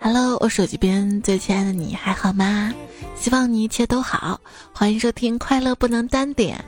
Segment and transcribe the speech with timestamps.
[0.00, 2.72] Hello，我手机边最亲爱的你还好吗？
[3.16, 4.40] 希望你一切都好。
[4.72, 6.58] 欢迎收听《快乐不能单点》，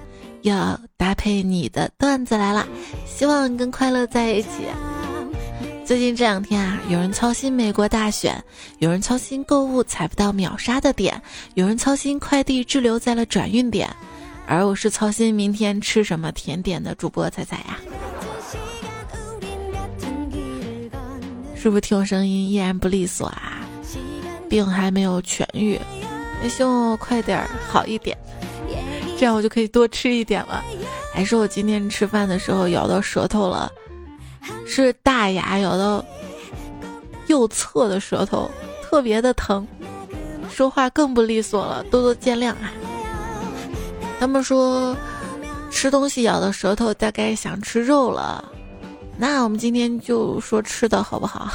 [0.48, 2.66] 要搭配你的段子来了。
[3.04, 4.48] 希望跟快乐在一起。
[5.84, 8.42] 最近这两天啊，有人操心美国大选，
[8.78, 11.20] 有人操心购物踩不到秒杀的点，
[11.54, 13.88] 有人操心快递滞留在了转运点，
[14.48, 17.78] 而我是操心明天吃什么甜点的主播彩彩呀。
[21.66, 23.58] 是不是听我声音依然不利索啊？
[24.48, 25.76] 病还没有痊愈，
[26.40, 28.16] 也希望我快点好一点，
[29.18, 30.62] 这样我就可以多吃一点了。
[31.12, 33.68] 还是我今天吃饭的时候咬到舌头了，
[34.64, 36.04] 是大牙咬到
[37.26, 38.48] 右侧的舌头，
[38.84, 39.66] 特别的疼，
[40.48, 42.70] 说话更不利索了，多多见谅啊。
[44.20, 44.96] 他们说
[45.68, 48.52] 吃东西咬到舌头，大概想吃肉了。
[49.18, 51.50] 那我们今天就说吃的好不好？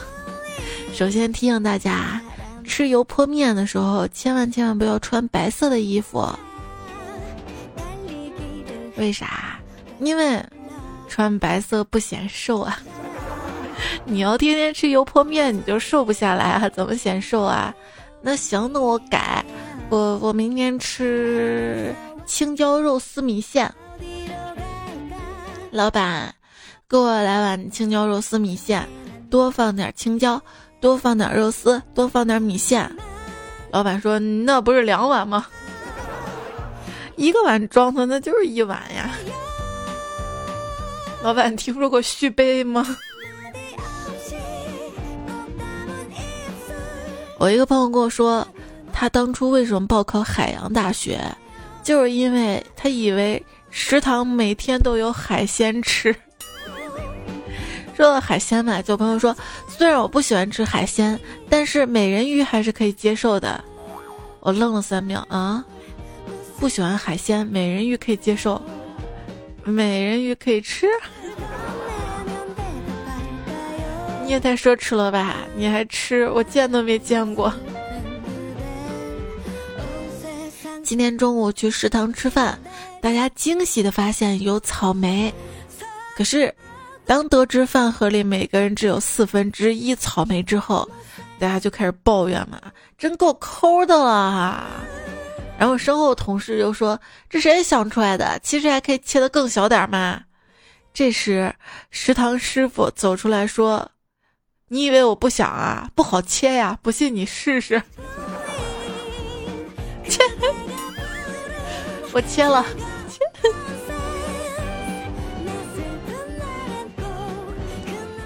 [0.94, 2.20] 首先提醒大家，
[2.64, 6.28] 吃油泼面的时候，千万千万不要穿白色的衣服。
[8.98, 9.60] 为啥？
[10.00, 10.44] 因为
[11.08, 12.80] 穿白色不显瘦啊。
[14.06, 16.68] 你要天天吃油泼面，你就瘦不下来啊？
[16.70, 17.74] 怎么显瘦啊？
[18.22, 19.46] 那行，那我改，
[19.90, 23.72] 我我明天吃青椒肉丝米线。
[25.72, 26.34] 老板。
[26.92, 28.86] 给我来碗青椒肉丝米线，
[29.30, 30.42] 多放点青椒，
[30.82, 32.94] 多放点肉丝，多放点米线。
[33.72, 35.48] 老板说：“那不是两碗吗？
[37.16, 39.10] 一个碗装的那就是一碗呀。”
[41.24, 42.86] 老板听说过续杯吗？
[47.40, 48.46] 我一个朋友跟我说，
[48.92, 51.22] 他当初为什么报考海洋大学，
[51.84, 56.14] 就是因为他以为食堂每天都有海鲜吃。
[58.02, 59.36] 说到海鲜嘛，就朋友说，
[59.68, 63.64] 虽然我不喜欢吃海鲜，但是美人鱼还是可以接受的。
[64.40, 65.64] 我愣了三秒啊，
[66.60, 68.60] 不喜欢海鲜，美人鱼可以接受，
[69.64, 70.88] 美人鱼可以吃？
[74.24, 75.36] 你也太奢侈了吧！
[75.56, 76.28] 你还吃？
[76.32, 77.54] 我见都没见过。
[80.84, 82.58] 今天中午去食堂吃饭，
[83.00, 85.32] 大家惊喜的发现有草莓，
[86.18, 86.52] 可是。
[87.06, 90.90] 当得知饭盒里每个人只有四分之一草莓之后，
[91.40, 92.62] 大家就开始抱怨嘛，
[92.98, 94.68] 真够抠的了哈。
[95.60, 98.40] 然后身后同事又说：“这谁想出来的？
[98.42, 100.22] 其实还可以切的更小点嘛。”
[100.94, 101.54] 这时
[101.90, 103.92] 食堂师傅走出来说
[104.70, 105.90] ：“你以为我不想啊？
[105.94, 107.82] 不好切呀，不信你试试。”
[110.08, 110.20] 切，
[112.12, 112.66] 我切了。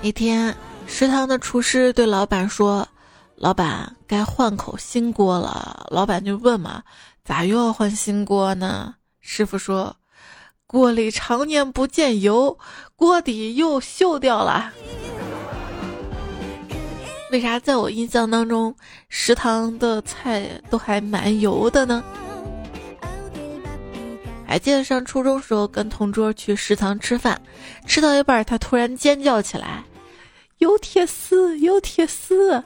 [0.05, 0.55] 一天，
[0.85, 2.87] 食堂的厨师对老板说
[3.37, 6.83] ：“老板，该换口新锅了。”老板就问嘛
[7.25, 9.95] ：“咋又要换新锅呢？”师傅说
[10.67, 12.55] ：“锅里常年不见油，
[12.95, 14.71] 锅底又锈掉了。”
[17.31, 18.75] 为啥在我印象当中，
[19.09, 22.03] 食堂的菜都还蛮油的呢？
[24.47, 27.41] 还记得上初中时候跟同桌去食堂吃饭，
[27.87, 29.83] 吃到一半，他突然尖叫起来。
[30.59, 32.63] 有铁丝，有铁丝，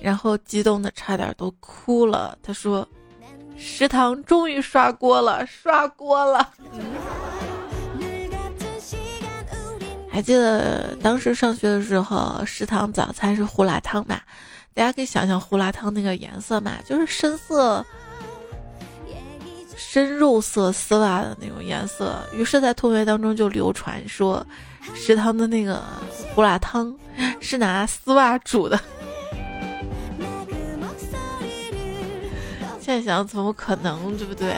[0.00, 2.36] 然后激动的差点都哭了。
[2.42, 2.86] 他说
[3.56, 6.52] ：“食堂终于刷锅了，刷锅了。”
[10.10, 14.20] 还记得当时上学的时候，食堂早餐是胡辣汤嘛？
[14.74, 17.84] 大家可以想想胡辣汤那个颜色嘛，就是深色、
[19.76, 22.18] 深肉色丝袜的那种颜色。
[22.34, 24.44] 于是，在同学当中就流传说。
[24.94, 25.82] 食堂的那个
[26.34, 26.96] 胡辣汤
[27.40, 28.78] 是拿丝袜煮的，
[32.80, 34.54] 现在想怎么可能，对不对？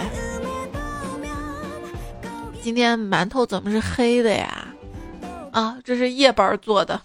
[2.63, 4.67] 今天馒头怎么是黑的呀？
[5.53, 7.01] 啊，这是夜班做的。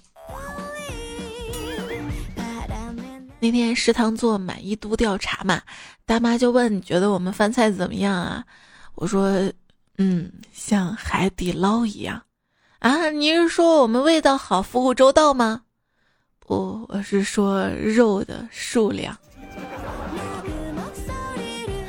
[3.42, 5.62] 那天食堂做满意度调查嘛，
[6.06, 8.44] 大妈就问你觉得我们饭菜怎么样啊？
[8.96, 9.32] 我说，
[9.98, 12.22] 嗯，像海底捞一样。
[12.80, 15.64] 啊，你是说我们味道好，服务周到吗？
[16.40, 19.14] 不，我是说肉的数量，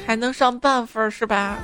[0.04, 1.58] 还能上半份是吧？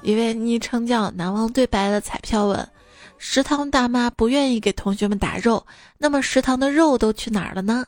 [0.00, 2.66] 一位昵称叫“难忘对白”的彩票问：
[3.18, 5.66] 食堂大妈不愿意给同学们打肉，
[5.98, 7.84] 那么食堂的肉都去哪儿了呢？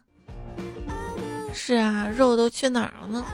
[1.54, 3.24] 是啊，肉都去哪儿了呢？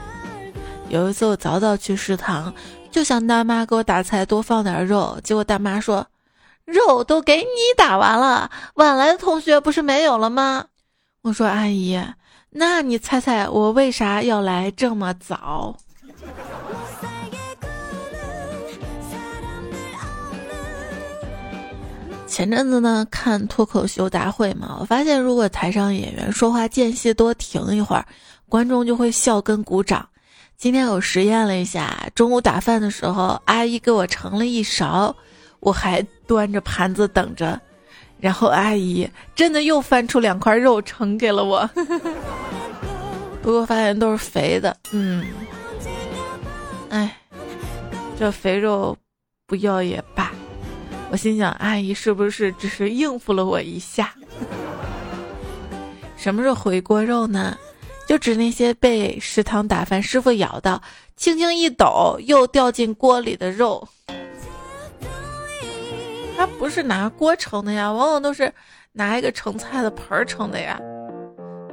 [0.87, 2.53] 有一次我早早去食堂。
[2.91, 6.07] 就想大妈给我打菜多放点肉，结果大妈说
[6.65, 7.45] ：“肉都给你
[7.77, 10.65] 打完了，晚来的同学不是没有了吗？”
[11.21, 12.01] 我说阿姨，
[12.49, 15.75] 那你猜猜我为啥要来这么早？
[22.25, 28.05] 前阵子呢，看脱口秀大会嘛，我发现如果台上演员说话间隙多停一会儿，
[28.49, 30.07] 观众就会笑跟鼓掌。
[30.57, 35.15] 今天我实验了一下，中午打饭的时候，阿姨给我盛了一勺，
[35.59, 37.61] 我还端着盘子等着，
[38.19, 41.69] 然后阿姨真的又翻出两块肉盛给了我，
[43.43, 45.23] 不过发现都是肥的，嗯，
[46.89, 47.15] 哎，
[48.17, 48.97] 这肥肉
[49.45, 50.31] 不要也罢。
[51.11, 54.11] 我心想，阿姨是不是只是应付了我一下？
[56.17, 57.55] 什么是回锅肉呢？
[58.07, 60.81] 就指那些被食堂打饭师傅咬到，
[61.17, 63.85] 轻轻一抖又掉进锅里的肉。
[66.37, 68.53] 它不是拿锅盛的呀，往往都是
[68.93, 70.79] 拿一个盛菜的盆儿盛的呀。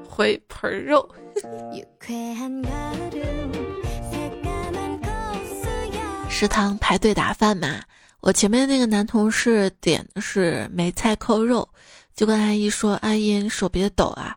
[0.09, 1.09] 回盆肉。
[6.29, 7.81] 食堂排队打饭嘛。
[8.21, 11.69] 我前面那个男同事点的是梅菜扣肉，
[12.15, 14.35] 就跟阿姨说：“阿姨，你手别抖啊。”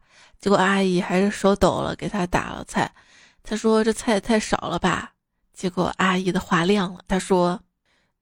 [0.48, 2.90] 结果阿姨还是手抖了，给他打了菜。
[3.44, 5.12] 他说：“这菜太少了吧？”
[5.54, 7.60] 结果阿姨的话亮了，她说：“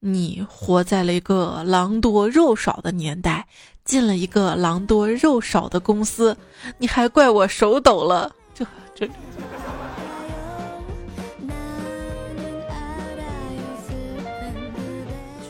[0.01, 3.45] 你活在了一个狼多肉少的年代，
[3.83, 6.35] 进了一个狼多肉少的公司，
[6.79, 8.33] 你还怪我手抖了？
[8.55, 9.07] 这这。”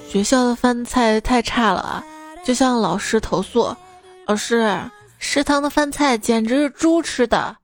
[0.10, 2.04] 学校的饭菜太差了，
[2.44, 3.74] 就向老师投诉。
[4.28, 4.78] 老师，
[5.28, 7.58] 食堂的饭菜简直是猪吃的。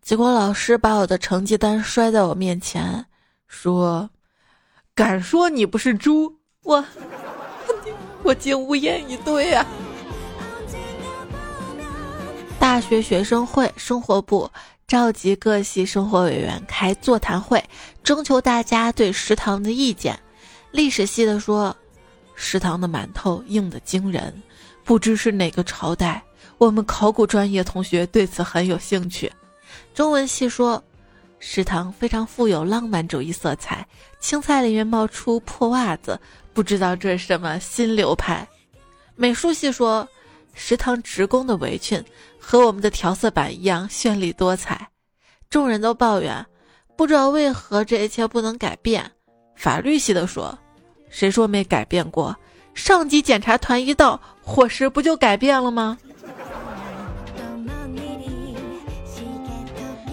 [0.00, 3.04] 结果老师把我的成绩单摔在我面前，
[3.48, 4.08] 说
[4.94, 6.38] ：“敢说你不是猪？
[6.62, 6.82] 我，
[8.22, 9.66] 我竟无言以对啊！”
[12.58, 14.48] 大学学生会生活部
[14.86, 17.62] 召集各系生活委员开座谈会，
[18.04, 20.18] 征求大家对食堂的意见。
[20.70, 21.76] 历史系的说。
[22.42, 24.42] 食堂的馒头硬得惊人，
[24.82, 26.22] 不知是哪个朝代。
[26.60, 29.32] 我们考古专业同学对此很有兴趣。
[29.94, 30.82] 中文系说，
[31.38, 33.86] 食堂非常富有浪漫主义色彩，
[34.20, 36.20] 青菜里面冒出破袜子，
[36.52, 38.46] 不知道这是什么新流派。
[39.16, 40.06] 美术系说，
[40.52, 42.04] 食堂职工的围裙
[42.38, 44.86] 和我们的调色板一样绚丽多彩。
[45.48, 46.44] 众人都抱怨，
[46.94, 49.10] 不知道为何这一切不能改变。
[49.56, 50.56] 法律系的说。
[51.08, 52.36] 谁说没改变过？
[52.74, 55.98] 上级检查团一到，伙食不就改变了吗？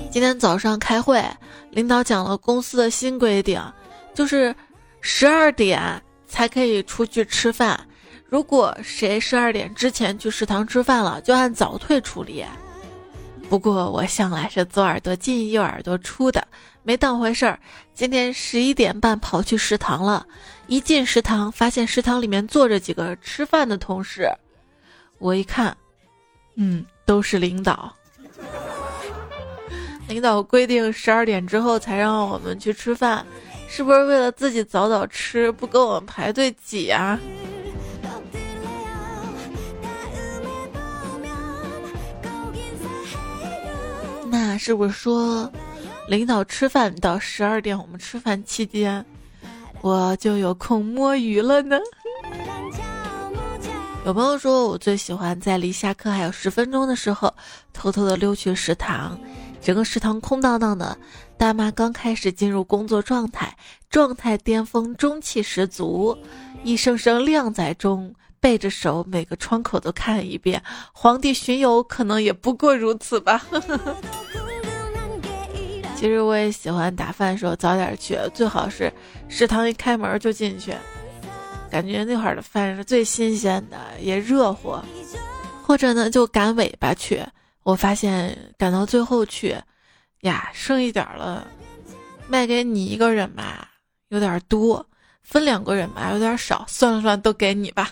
[0.10, 1.24] 今天早上开会，
[1.70, 3.62] 领导讲了公司的新规定，
[4.16, 4.56] 就是
[5.00, 7.80] 十二点才可以出去吃饭。
[8.26, 12.44] 如果谁十二点之前去食堂吃饭了，就按早退处理。
[13.48, 16.46] 不过我向来是左耳朵进右耳朵出的，
[16.84, 17.60] 没当回事儿。
[17.94, 20.26] 今天十一点半跑去食堂了。
[20.66, 24.30] 一进食堂，发现食堂里面坐着几个吃饭的同事，
[25.20, 25.78] 我一看，
[26.58, 27.94] 嗯，都是领导。
[30.10, 33.26] 领导规定十二点之后才让我们去吃饭，
[33.68, 37.20] 是不是为了自己早早吃，不跟我们排队挤啊？
[44.30, 45.52] 那是不是说，
[46.08, 49.06] 领导吃饭到十二点，我们吃饭期间？
[49.82, 51.78] 我就有空摸鱼了呢。
[54.08, 57.34] 有朋友说我最喜欢在离下课还有十分钟的时候，
[57.74, 59.20] 偷偷的溜去食堂。
[59.62, 60.98] 整个食堂空荡荡的，
[61.38, 63.58] 大妈刚开始进入工作状态，
[63.90, 66.18] 状态巅峰，中气十足，
[66.64, 70.64] 一声声靓仔中，背着手每个窗口都看一遍。
[70.94, 73.46] 皇帝巡游可能也不过如此吧。
[75.98, 78.90] 其实我也喜欢打饭的时候早点去，最好是
[79.28, 80.74] 食堂一开门就进去，
[81.70, 84.76] 感觉那会儿的饭是最新鲜的，也热乎。
[85.64, 87.22] 或者呢，就赶尾巴去。
[87.64, 89.56] 我发现赶到最后去，
[90.22, 91.46] 呀，剩一点了，
[92.28, 93.70] 卖给你一个人吧，
[94.08, 94.82] 有点多；
[95.24, 96.64] 分两个人吧，有点少。
[96.70, 97.92] 算了算，都给你吧，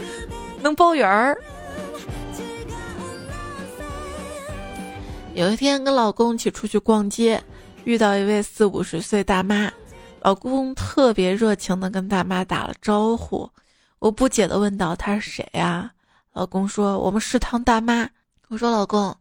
[0.60, 1.38] 能包圆儿。
[5.34, 7.42] 有一天跟老公一起出去逛街，
[7.84, 9.72] 遇到一位四五十岁大妈，
[10.26, 13.48] 老公特别热情的跟大妈打了招呼。
[14.00, 15.88] 我不解的问道：“她是谁呀？”
[16.34, 18.10] 老公说：“我们食堂大妈。”
[18.50, 19.16] 我说：“老公，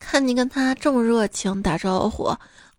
[0.00, 2.36] 看你跟她这么热情打招呼，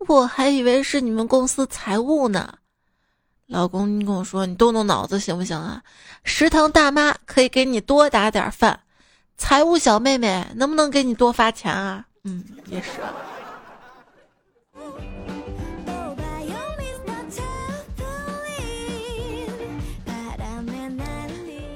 [0.09, 2.53] 我还以为是你们公司财务呢。”
[3.47, 5.81] 老公，你跟我说，你动动脑子行不行啊？
[6.25, 8.77] 食堂大妈可以给你多打点饭，
[9.37, 12.05] 财务小妹妹能不能给你多发钱啊？
[12.25, 12.89] 嗯，也是。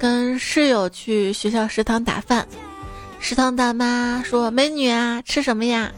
[0.04, 2.46] 跟室友去学校食堂打饭，
[3.22, 5.90] 食堂大妈说：“美女啊，吃什么呀？”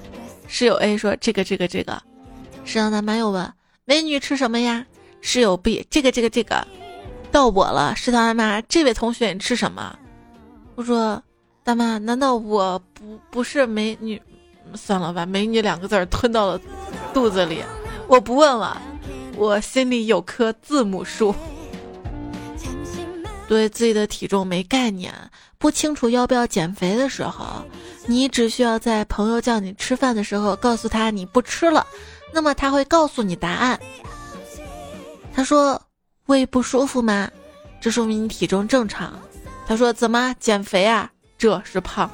[0.48, 2.00] 室友 A 说：“这个这个这个。”
[2.66, 3.52] 食堂大妈又问
[3.84, 4.86] ：“美女吃什么呀？”
[5.22, 6.68] 室友 B：“ 这个这个这个。”
[7.34, 9.98] 到我了，食堂大妈：“这位同学，你吃什么？”
[10.78, 11.20] 我说
[11.66, 14.22] ：“大妈，难道我不不是美女？
[14.76, 16.62] 算了吧，美女两个字吞到了
[17.12, 17.64] 肚子里，
[18.08, 18.80] 我不问了，
[19.36, 21.34] 我心里有颗字母数。”
[23.48, 25.14] 对自己的体重没概念，
[25.60, 27.64] 不清楚要不要减肥的时候，
[28.08, 31.86] 你只需要在朋友叫你吃饭的时候告诉他你不吃了，
[32.34, 33.80] 那么他会告诉你答案。
[35.32, 35.80] 他说
[36.26, 37.30] 胃不舒服吗？
[37.80, 39.14] 这说明你体重正常。
[39.68, 41.12] 他说怎么减肥啊？
[41.38, 42.10] 这是胖。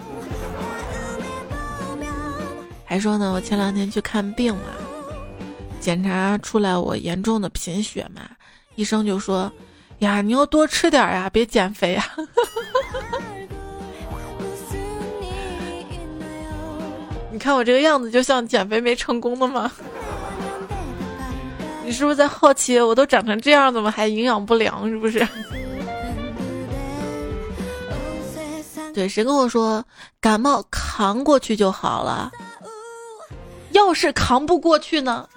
[2.83, 4.75] 还说呢，我前两天去看病了，
[5.79, 8.21] 检查出来我严重的贫血嘛，
[8.75, 9.49] 医生就说。
[10.01, 12.03] 呀，你要多吃点呀，别减肥呀！
[17.31, 19.71] 你看我这个样子，就像减肥没成功的吗？
[21.85, 24.89] 你是不是在好奇，我都长成这样，怎么还营养不良？
[24.89, 25.25] 是不是？
[28.93, 29.85] 对，谁跟我说
[30.19, 32.31] 感冒扛过去就好了？
[33.71, 35.29] 要是扛不过去呢？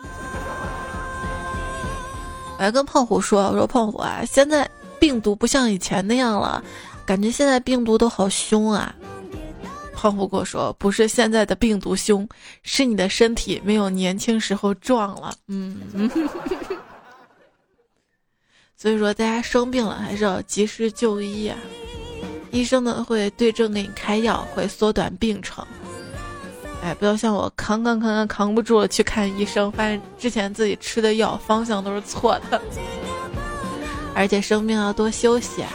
[2.57, 4.69] 我还跟胖虎说：“我说胖虎啊，现在
[4.99, 6.63] 病毒不像以前那样了，
[7.05, 8.95] 感觉现在病毒都好凶啊。”
[9.93, 12.29] 胖虎跟我说：“不是现在的病毒凶，
[12.63, 15.81] 是你的身体没有年轻时候壮了。”嗯，
[18.77, 21.57] 所以说大家生病了还是要及时就医啊，
[22.51, 25.67] 医生呢会对症给你开药，会缩短病程。
[26.85, 32.61] 哎，不要像我扛扛扛扛扛不住了去看医生，发现之前自己吃的药方向都是错的，
[34.15, 35.71] 而且生病要多休息啊！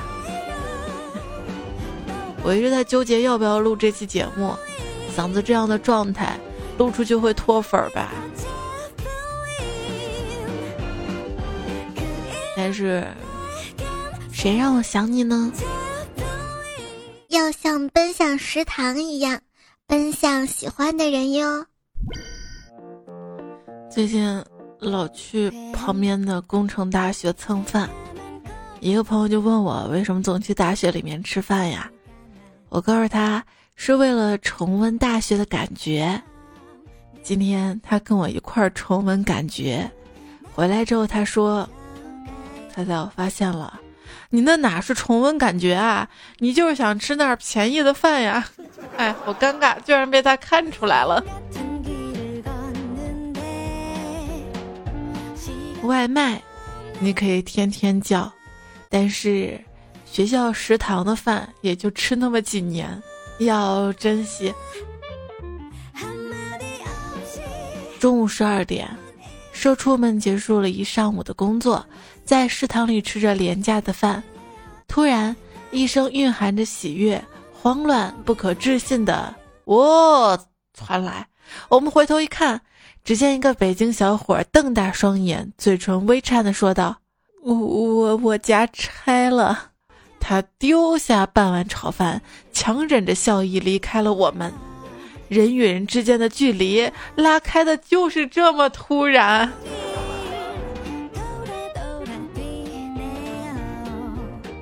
[2.43, 4.53] 我一直在纠结要不要录这期节目，
[5.17, 6.39] 嗓子这样的状态，
[6.77, 8.11] 录出去会脱粉吧？
[12.55, 13.07] 但是，
[14.31, 15.51] 谁让我想你呢？
[17.29, 19.41] 要像奔向食堂一样。
[19.89, 21.65] 奔向喜欢的人哟。
[23.89, 24.39] 最近
[24.79, 27.89] 老去旁边的工程大学蹭饭，
[28.81, 31.89] 一个朋友就问我为什么总去大学里面吃饭呀？
[32.69, 33.43] 我告诉他
[33.73, 36.21] 是为了重温大学的感觉。
[37.23, 39.89] 今天他跟我一块儿重温感觉，
[40.53, 41.67] 回来之后他说
[42.71, 43.81] ：“猜猜我发现了。”
[44.29, 46.07] 你那哪是重温感觉啊？
[46.37, 48.47] 你就是想吃那儿便宜的饭呀！
[48.97, 51.23] 哎，好尴尬，居然被他看出来了。
[55.83, 56.41] 外卖
[56.99, 58.31] 你可以天天叫，
[58.89, 59.59] 但是
[60.05, 63.01] 学校食堂的饭也就吃那么几年，
[63.39, 64.53] 要珍惜。
[67.99, 68.89] 中午十二点，
[69.51, 71.85] 社畜们结束了一上午的工作。
[72.29, 74.21] 在食堂里吃着廉价的饭，
[74.87, 75.35] 突然
[75.71, 77.19] 一声蕴含着喜悦、
[77.51, 79.33] 慌乱、不可置信的
[79.65, 80.39] “喔”
[80.77, 81.25] 传来。
[81.69, 82.61] 我们回头一看，
[83.03, 86.97] 只见一个北京小伙瞪大双眼，嘴唇微颤的说道
[87.41, 89.71] ：“我我我家拆了。”
[90.21, 92.21] 他丢下半碗炒饭，
[92.53, 94.53] 强忍着笑意离开了我们。
[95.29, 99.51] 人与人之间的距离拉开的就是这么突然。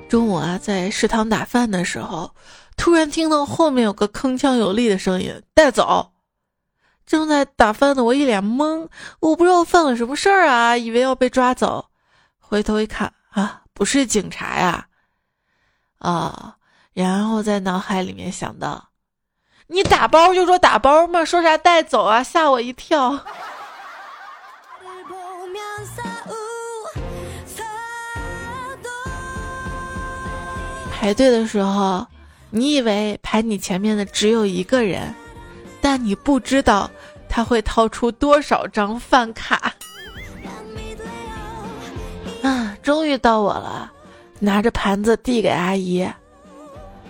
[0.08, 2.34] 中午啊，在食堂打饭的时候，
[2.78, 6.12] 突然听到后面有个铿锵有力的声音：“带走！”
[7.04, 8.88] 正在打饭的我一脸懵，
[9.20, 11.90] 我不知道犯了什么事儿啊，以为要被抓走。
[12.38, 14.86] 回头一看啊，不是警察呀！
[15.98, 16.56] 啊，
[16.94, 18.88] 然后在脑海里面想到
[19.68, 22.22] ：“你打包就说打包嘛，说啥带走啊？
[22.22, 23.18] 吓我一跳！”
[31.00, 32.04] 排队的时候，
[32.50, 35.14] 你以为排你前面的只有一个人，
[35.80, 36.90] 但你不知道
[37.28, 39.72] 他会掏出多少张饭卡。
[42.42, 43.92] 啊，终于到我了，
[44.40, 46.04] 拿着盘子递给阿姨。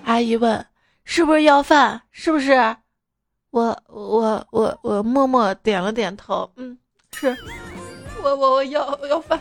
[0.05, 0.65] 阿姨问
[1.05, 2.03] ：“是不是要饭？
[2.11, 2.53] 是不是？”
[3.51, 6.51] 我我我我默默点了点头。
[6.57, 6.77] 嗯，
[7.15, 7.35] 是
[8.23, 9.41] 我我我要要饭。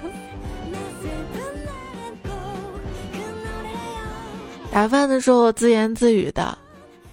[4.72, 6.56] 打饭的时候自言自语的，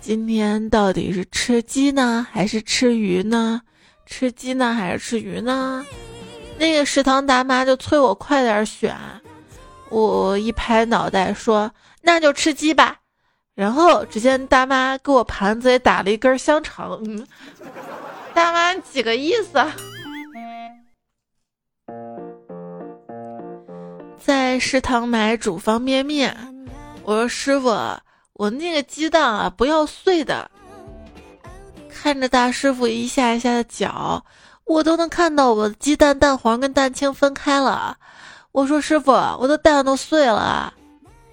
[0.01, 3.61] 今天到底是吃鸡呢，还是吃鱼呢？
[4.07, 5.85] 吃鸡呢，还是吃鱼呢？
[6.59, 8.95] 那个食堂大妈就催我快点选，
[9.89, 11.71] 我一拍脑袋说
[12.03, 12.99] ：“那就吃鸡吧。”
[13.57, 17.27] 然后只见大妈给我盘子里打了一根香肠，嗯，
[18.35, 19.59] 大妈几个意思？
[24.23, 26.37] 在食堂买煮方便面，
[27.05, 27.69] 我说师傅，
[28.33, 30.51] 我那个鸡蛋啊不要碎的。
[31.89, 34.25] 看着大师傅一下一下的搅，
[34.65, 37.97] 我都能看到我的鸡蛋蛋黄跟蛋清分开了。
[38.53, 40.73] 我说师傅，我的蛋都碎了。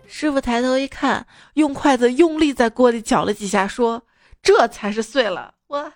[0.07, 4.01] 师傅抬头一看，用筷子用力在锅里搅了几下，说
[4.43, 5.91] ：“这才是碎了。”我。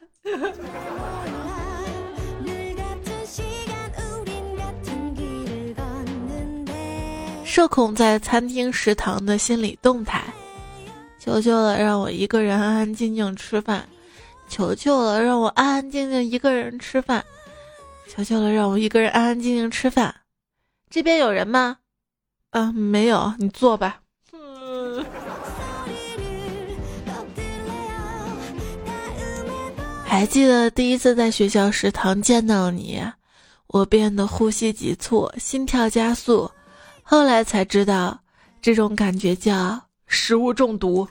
[7.56, 10.22] 社恐在餐厅食堂的心理动态：
[11.18, 13.80] 求求了，让我一个人安安静静吃饭；
[14.50, 17.22] 求求了，让我安安静静一个人吃饭；
[18.10, 20.14] 求求了，让我一个人安安静静吃饭。
[20.90, 21.78] 这边有人吗？
[22.50, 24.02] 啊，没有，你坐吧。
[30.04, 33.02] 还记得第一次在学校食堂见到你，
[33.68, 36.52] 我变得呼吸急促，心跳加速。
[37.08, 38.20] 后来才知道，
[38.60, 41.08] 这种感觉叫食物中毒。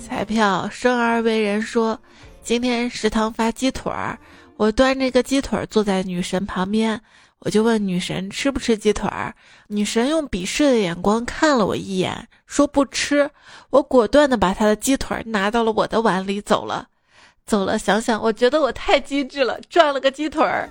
[0.00, 1.98] 彩票生而为人说，
[2.44, 4.16] 今天食堂发鸡腿儿，
[4.56, 7.00] 我端着个鸡腿儿坐在女神旁边。
[7.40, 9.34] 我就问女神吃不吃鸡腿儿，
[9.66, 13.28] 女神用鄙视的眼光看了我一眼，说不吃。
[13.70, 16.86] 我果断的把她的鸡腿儿拿到了我的碗里走了，
[17.44, 17.76] 走了。
[17.76, 20.70] 想想，我觉得我太机智了，赚了个鸡腿儿。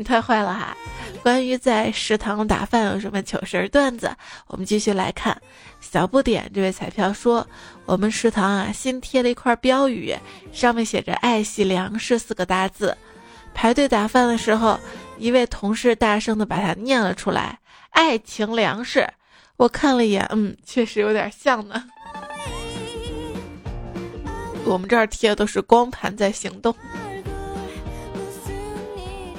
[0.00, 0.74] 你太坏了哈！
[1.22, 4.10] 关于在食堂打饭有什么糗事儿段子，
[4.46, 5.38] 我们继续来看。
[5.78, 7.46] 小不点这位彩票说，
[7.84, 10.16] 我们食堂啊新贴了一块标语，
[10.54, 12.96] 上面写着“爱惜粮食”四个大字。
[13.52, 14.80] 排队打饭的时候，
[15.18, 17.58] 一位同事大声的把它念了出来
[17.92, 19.06] ：“爱情粮食。”
[19.58, 21.84] 我看了一眼，嗯，确实有点像呢。
[24.64, 26.74] 我们这儿贴的都是光盘在行动。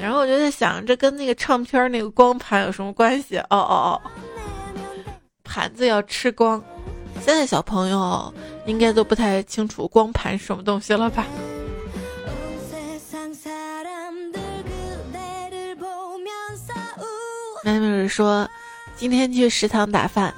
[0.02, 3.38] 然后我就在想，这跟那个唱片那个光盘有什么关系？
[3.38, 4.02] 哦哦哦，
[5.44, 6.62] 盘子要吃光。
[7.24, 8.34] 现在小朋友
[8.66, 11.26] 应该都不太清楚光盘是什么东西了吧？
[17.64, 18.50] 妹妹说，
[18.96, 20.34] 今天去食堂打饭，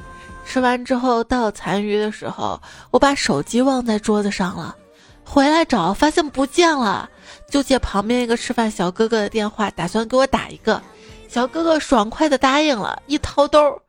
[0.45, 4.75] 吃完之后倒残余的时候，我把手机忘在桌子上了，
[5.23, 7.09] 回来找发现不见了，
[7.53, 10.81] 就借旁边一个吃饭小哥哥的电话，打算给我打一个。
[11.29, 13.79] 小哥哥爽快的答应了，一掏兜，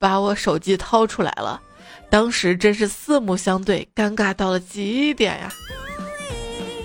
[0.00, 1.62] 把我手机掏出来了，
[2.10, 5.48] 当时真是四目相对，尴尬到了极点呀。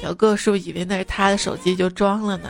[0.03, 2.49] 小哥是不是以为那是他的手机就装了呢？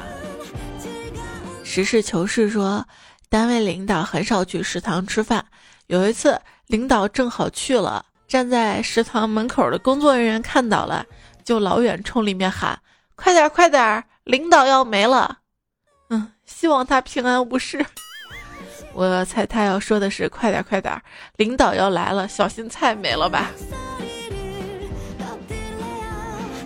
[1.64, 2.86] 实事求是说。
[3.30, 5.46] 单位领导很少去食堂吃饭，
[5.86, 11.06] 有一次领导正好去了，站在食堂门口的工作人员看到了，
[11.46, 12.80] 就老远冲里面喊
[13.22, 15.40] ：“快点，快点，领导要没了！”
[16.10, 17.86] 嗯，希望他平安无事。
[18.94, 21.00] 我猜他要说的是：“快点，快点，
[21.38, 23.52] 领导要来了，小心菜没了吧。”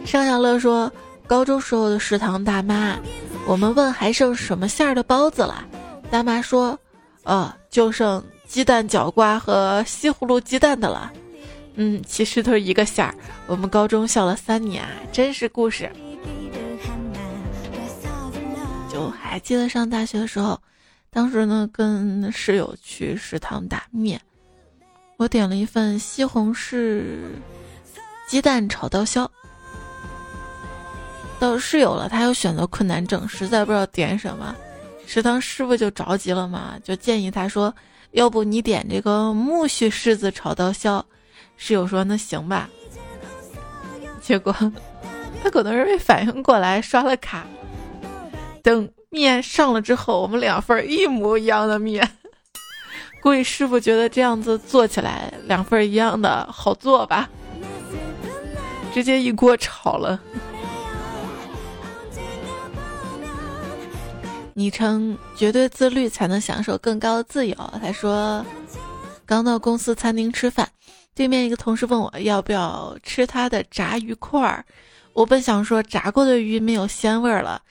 [0.06, 0.92] 尚小乐说
[1.28, 2.98] ：“高中时候的食堂大妈，
[3.48, 5.66] 我们问还剩什么馅儿的包子了。”
[6.10, 6.80] 大妈说
[7.26, 11.12] ：“哦，就剩鸡蛋角瓜和西葫芦鸡蛋的了。
[11.76, 13.14] 嗯，其实都是一个馅儿。
[13.48, 15.92] 我们高中笑了三年啊，真是故事。
[18.94, 20.62] 就还记得上大学的时候，
[21.10, 24.22] 当时呢跟室友去食堂打面，
[25.18, 27.04] 我点了一份西红柿
[28.28, 29.30] 鸡蛋炒刀削。
[31.40, 34.56] 到室友了，他有选择困难症，实在不知道点什么。”
[35.08, 37.74] 食堂师傅就着急了嘛，就建议他说
[38.14, 41.04] ：“要不你点这个木须柿子炒刀削。”
[41.58, 42.70] 室友说：“那行吧。”
[44.22, 44.54] 结果
[45.44, 47.44] 他可能是没反应过来，刷了卡。
[48.64, 52.10] 等面上了之后，我们两份一模一样的面，
[53.22, 57.30] 估计师傅觉得这样子做起来两份一样的好做吧，
[58.94, 60.20] 直接一锅炒了。
[64.56, 67.56] 昵称绝对自律才能享受更高的自由。
[67.82, 68.46] 他说，
[69.26, 70.70] 刚到公司餐厅吃饭，
[71.16, 74.64] 对面一个同事问我要不要吃他的炸鱼块儿。
[75.14, 77.62] 我本想说炸过的鱼没有鲜味儿了，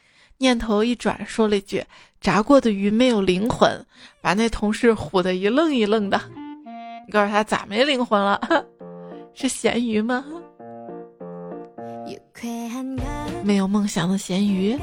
[0.43, 1.85] 念头一转，说了一句
[2.21, 3.87] ：“炸过的鱼没有灵魂。”
[4.21, 6.21] 把那同事唬得一愣一愣的。
[7.07, 8.41] 你告诉他咋没灵魂了？
[9.35, 10.25] 是咸鱼吗？
[13.45, 14.77] 没有梦想的咸鱼。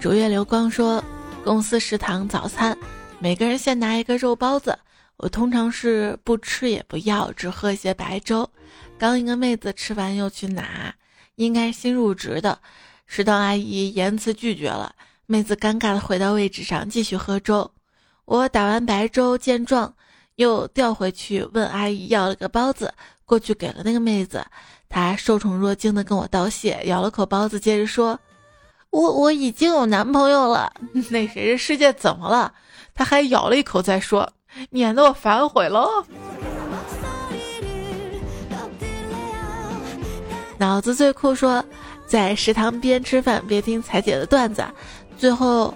[0.00, 1.02] 主月流光说，
[1.44, 2.76] 公司食堂早餐，
[3.20, 4.76] 每个人先拿一个肉包子。
[5.16, 8.48] 我通常是不吃也不要，只喝一些白粥。
[8.98, 10.94] 刚一个妹子吃完又去拿，
[11.36, 12.58] 应该新入职的。
[13.06, 14.94] 食堂阿姨严词拒绝了，
[15.26, 17.70] 妹子尴尬的回到位置上继续喝粥。
[18.24, 19.94] 我打完白粥见状，
[20.34, 22.92] 又调回去问阿姨要了个包子，
[23.24, 24.44] 过去给了那个妹子。
[24.88, 28.18] 她受宠若惊的跟我道谢，咬了口包子，接着说
[28.90, 30.72] ：“我我已经有男朋友了。
[31.10, 32.52] ”那谁，这世界怎么了？
[32.94, 34.32] 她还咬了一口再说，
[34.70, 35.88] 撵得我反悔喽。
[40.58, 41.64] 脑子最酷说。
[42.08, 44.64] 在食堂边吃饭边听彩姐的段子，
[45.18, 45.74] 最后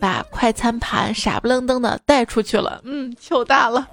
[0.00, 2.80] 把快餐盘傻不愣登的带出去了。
[2.84, 3.86] 嗯，糗大了，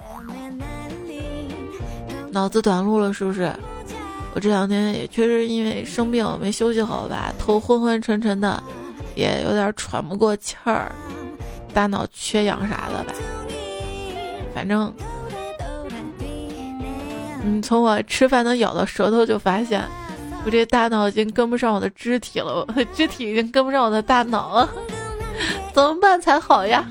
[2.30, 3.52] 脑子短路了是不是？
[4.34, 8.62] 我这两天也确实因为生病没休息好吧，头昏昏沉沉的，
[9.14, 10.90] 也有点喘不过气儿，
[11.74, 13.12] 大脑缺氧啥的吧。
[14.54, 14.94] 反正，
[17.42, 19.82] 嗯，从我吃饭能咬到舌头就发现。
[20.46, 24.68] 我这大脑已经跟不上我的肢体了，我 肢体已经跟不上我的大脑了，
[25.72, 26.86] 怎么办才好呀？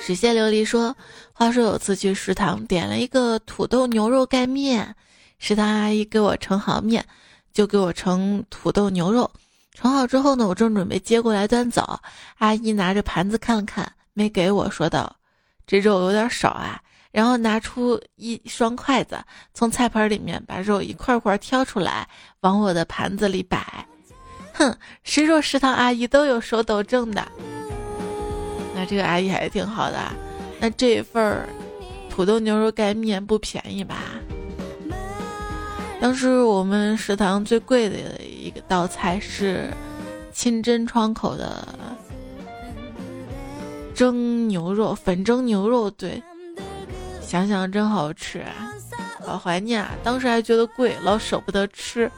[0.00, 0.94] 水榭琉璃说
[1.32, 4.96] ：“话说有次去食堂点了一个土豆牛肉盖面，
[5.38, 7.06] 食堂阿姨给我盛好面，
[7.52, 9.30] 就给我盛土豆牛肉。
[9.74, 12.00] 盛好之后呢，我正准备接过来端走，
[12.38, 15.14] 阿姨拿着盘子看了看，没给我说道
[15.66, 16.80] ：‘这肉有点少啊。’”
[17.12, 22.08] 然后拿出一双筷子，从菜盆里面把肉一块块挑出来，
[22.40, 23.86] 往我的盘子里摆。
[24.52, 27.24] 哼，谁说食堂阿姨都有手抖症的？
[28.74, 29.98] 那这个阿姨还是挺好的。
[30.58, 31.48] 那这一份
[32.10, 33.96] 土豆牛肉盖面不便宜吧？
[36.04, 39.72] 当时我们食堂最贵的一个道菜是
[40.34, 41.66] 清真窗口的
[43.94, 46.22] 蒸牛肉，粉蒸牛肉，对。
[47.22, 48.70] 想想真好吃，啊
[49.24, 49.92] 好怀念啊！
[50.02, 52.12] 当时还觉得贵，老舍不得吃。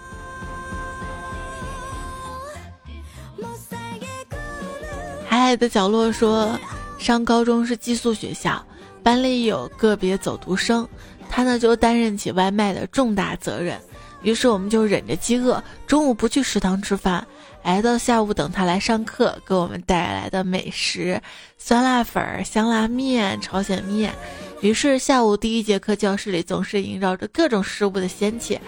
[5.29, 6.59] 海海的角落说，
[6.99, 8.61] 上高中是寄宿学校，
[9.05, 10.88] 班里有个别走读生，
[11.37, 13.79] 他呢就担任起外卖的重大责任。
[14.22, 17.27] 于是我们就忍着饥饿，中午不去食堂吃饭，
[17.62, 21.20] 挨到下午等他来上课，给我们带来的美食：
[21.59, 24.14] 酸辣粉、香辣面、朝鲜面。
[24.62, 28.59] 于是下午第一节课，教室里总是萦绕着各种食物的仙气，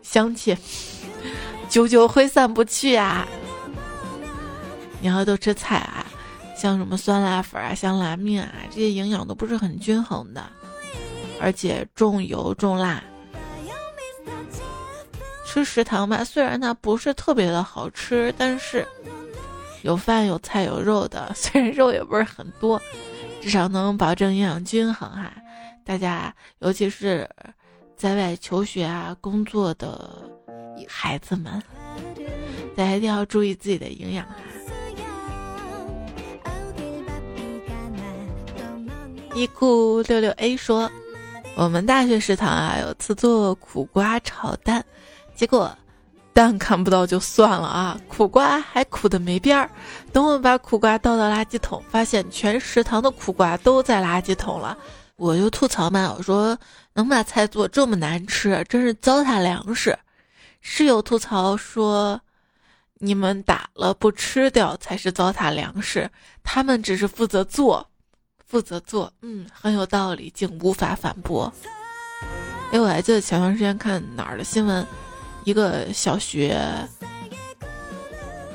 [0.00, 0.56] 香气，
[1.68, 3.26] 久久挥散不去啊！
[5.00, 6.06] 你要多吃菜啊，
[6.56, 10.40] 像什么酸辣粉啊、香辣面啊，这些营养都不是很均衡的，
[11.40, 13.02] 而且重油重辣。
[15.46, 18.86] 吃食堂吧，虽然它不是特别的好吃，但是
[19.82, 22.80] 有饭有菜有肉的， 虽然肉也不是很多。
[23.40, 25.32] 至少能保证营养均衡哈，
[25.84, 27.28] 大家尤其是
[27.96, 30.28] 在外求学啊、工作的
[30.86, 31.62] 孩子们，
[32.76, 34.34] 大家一定要注意自己的营养哈。
[39.34, 40.90] 一酷六六 A 说，
[41.58, 44.84] 我们大学食堂啊，有次做苦瓜炒蛋，
[45.34, 45.76] 结果。
[46.32, 49.68] 蛋看不到就算了啊，苦瓜还苦的没边儿。
[50.12, 54.78] 等我把苦瓜倒到垃圾桶，发现全食堂的苦瓜都在垃圾桶了。
[55.16, 56.56] 我就吐槽嘛，我说
[56.92, 59.98] 能把菜做这么难吃，真是糟蹋粮食。
[60.60, 62.20] 室友吐槽说，
[62.98, 66.08] 你们打了不吃掉才是糟蹋粮食，
[66.44, 67.84] 他们只是负责做，
[68.48, 71.52] 负责做，嗯，很有道理，竟无法反驳。
[72.72, 74.84] 哎，我还记得前段时间看哪儿的新闻。
[75.44, 76.60] 一个小学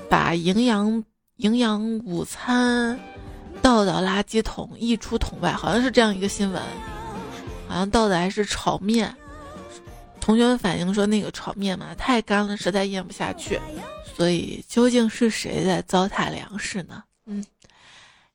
[0.09, 1.03] 把营养
[1.37, 2.99] 营养午餐
[3.61, 6.61] 倒到垃圾桶，溢出桶外，好像是这样一个新闻。
[7.67, 9.15] 好像倒的还是炒面。
[10.19, 13.59] 同学们反映说，那个炒面嘛太干了，实在咽不下去。
[14.15, 17.03] 所以究竟是谁在糟蹋粮食呢？
[17.25, 17.43] 嗯，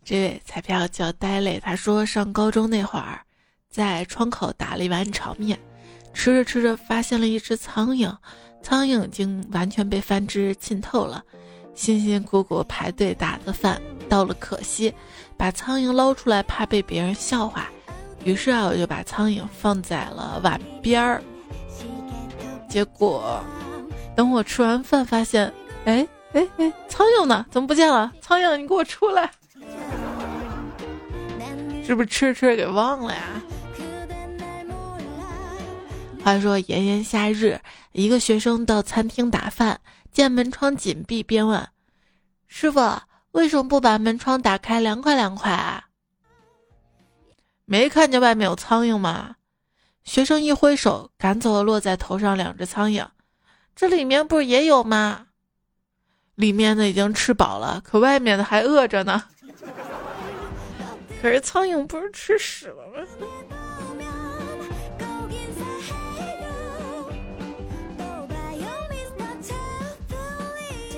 [0.08, 3.20] 这位彩票叫呆累，他说上高中那会儿，
[3.68, 5.58] 在窗口打了一碗炒面，
[6.14, 8.10] 吃着吃着发现了一只苍蝇。
[8.62, 11.22] 苍蝇已经完全被饭汁浸透了，
[11.74, 14.94] 辛辛苦苦排队打的饭，到了可惜，
[15.36, 17.68] 把苍蝇捞出来怕被别人笑话，
[18.24, 21.22] 于是啊，我就把苍蝇放在了碗边儿。
[22.66, 23.44] 结果，
[24.16, 25.52] 等我吃完饭发现，
[25.84, 27.44] 哎哎哎，苍蝇呢？
[27.50, 28.10] 怎么不见了？
[28.22, 29.30] 苍蝇，你给我出来！
[31.88, 33.22] 是不是吃吃给忘了呀？
[36.22, 37.58] 话说炎炎夏日，
[37.92, 39.80] 一个学生到餐厅打饭，
[40.12, 41.66] 见门窗紧闭，便问
[42.46, 42.78] ：“师傅，
[43.30, 45.84] 为什么不把门窗打开，凉快凉快啊？”
[47.64, 49.36] 没看见外面有苍蝇吗？
[50.04, 53.06] 学生一挥手，赶走了落在头上两只苍蝇。
[53.74, 55.28] 这里面不是也有吗？
[56.34, 59.24] 里面的已经吃饱了，可外面的还饿着呢。
[61.20, 63.04] 可是苍蝇不是吃屎了吗？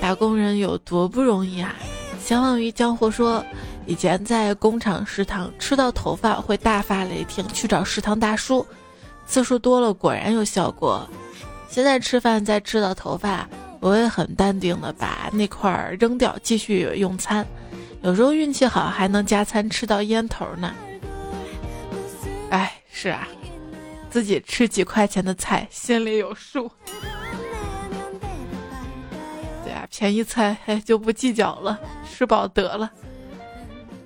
[0.00, 1.76] 打工人有多不容易啊！
[2.22, 3.44] 相忘于江湖说，
[3.85, 8.66] 以前在工厂食堂吃到头发会大发雷霆，去找食堂大叔，
[9.26, 11.06] 次数多了果然有效果。
[11.68, 13.46] 现在吃饭再吃到头发，
[13.78, 17.46] 我会很淡定的把那块扔掉，继续用餐。
[18.02, 20.74] 有时候运气好，还能加餐吃到烟头呢。
[22.48, 23.28] 哎，是啊，
[24.08, 26.70] 自己吃几块钱的菜，心里有数。
[29.62, 31.78] 对啊，便宜菜就不计较了，
[32.10, 32.90] 吃饱得了。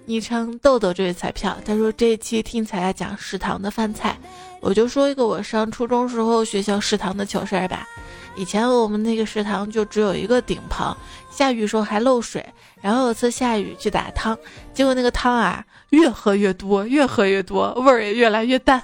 [0.06, 4.18] 昵称豆豆这位彩票，他说这一期听彩彩讲食堂的饭菜，
[4.60, 7.88] 我就说一个我上初中时候学校食堂的糗事儿吧。
[8.36, 10.94] 以前我们那个食堂就只有一个顶棚，
[11.30, 12.44] 下雨时候还漏水。
[12.84, 14.36] 然后有次下雨去打汤，
[14.74, 18.82] 结果那个汤啊越喝越多，越喝越多，味儿也越来越淡。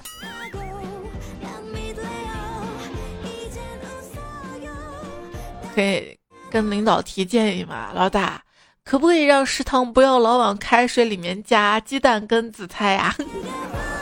[5.75, 6.17] 可以
[6.49, 8.41] 跟领导提建议嘛，老大，
[8.83, 13.15] 可不可以让食堂不要老往开水里面加鸡蛋跟紫菜呀？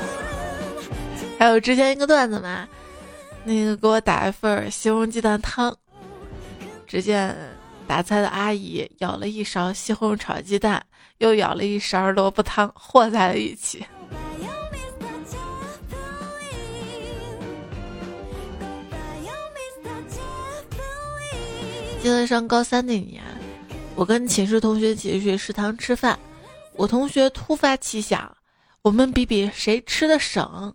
[1.37, 2.65] 还有之前一个段子嘛。
[3.43, 5.75] 那个给我打一份西红柿鸡蛋汤。
[6.87, 7.35] 只见
[7.89, 10.85] 打菜的阿姨舀了一勺西红柿炒鸡蛋，
[11.17, 13.83] 又舀了一勺萝卜汤，和在了一起。
[21.99, 23.23] 记得上高三那年，
[23.95, 26.17] 我跟寝室同学一起去食堂吃饭，
[26.73, 28.37] 我同学突发奇想，
[28.83, 30.71] 我们比比谁吃的省。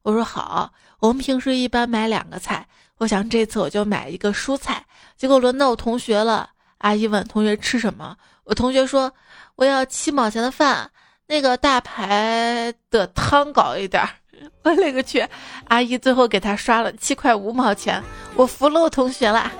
[0.00, 0.72] 我说好。
[1.00, 4.82] 我们平时一般买两个菜，我想这次我就买一个蔬菜。
[5.18, 6.48] 结果轮到我同学了，
[6.84, 9.10] 阿姨问同学吃什么，我同学说
[9.56, 10.90] 我要七毛钱的饭，
[11.26, 14.10] 那个大排的汤搞一点儿。
[14.62, 15.26] 我勒个去！
[15.68, 18.02] 阿姨最后给他刷了七块五毛钱，
[18.36, 19.50] 我服了我同学啦。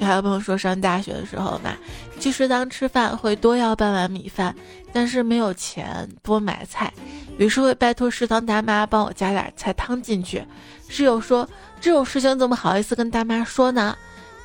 [0.00, 1.76] 还有朋友说上大学的时候嘛，
[2.20, 4.54] 去食堂吃饭会多要半碗米饭。
[4.92, 6.92] 但是没有钱多买菜，
[7.38, 10.44] 于是会拜托食堂大妈帮我加点菜汤进去。
[10.88, 11.48] 室友说
[11.80, 13.96] 这种事情怎么好意思跟大妈说呢？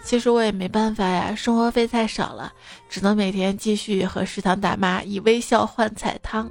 [0.03, 2.53] 其实我也没办法呀，生活费太少了，
[2.87, 6.47] 只能每天继续和食堂大妈以微笑换菜汤。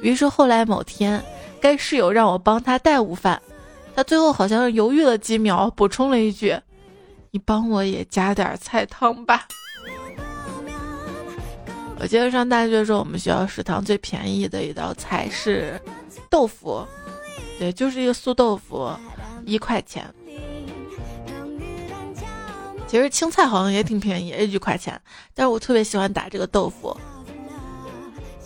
[0.00, 1.22] 于是后来某天，
[1.60, 3.38] 该室友让我帮他带午饭，
[3.94, 6.58] 他最后好像犹豫了几秒，补充了一句
[7.32, 9.46] ：“你帮我也加点菜汤吧。”
[12.00, 15.78] 我记得上大学的时候，我们学校食堂最便宜的一道菜是
[16.30, 16.82] 豆腐，
[17.58, 18.90] 对，就是一个素豆腐，
[19.44, 20.04] 一块钱。
[22.88, 24.98] 其实青菜好像也挺便宜，也一块钱。
[25.34, 26.96] 但是我特别喜欢打这个豆腐，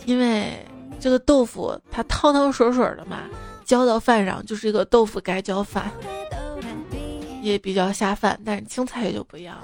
[0.04, 0.58] 因为
[0.98, 3.20] 这个豆腐它汤汤水水的嘛，
[3.64, 5.90] 浇到饭上就是一个豆腐盖浇饭，
[7.40, 8.38] 也比较下饭。
[8.44, 9.62] 但是青菜就不一样了。